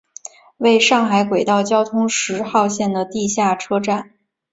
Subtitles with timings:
[0.57, 4.09] 为上海轨道交通十号线的地下车站。